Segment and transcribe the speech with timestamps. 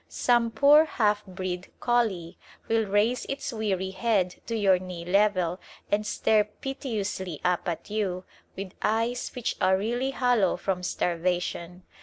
[0.09, 2.35] Some poor, halfbreed collie
[2.67, 5.59] will raise its weary head to your knee level
[5.91, 8.23] and stare piteously up at you
[8.55, 11.83] with eyes which are really hollow from starvation.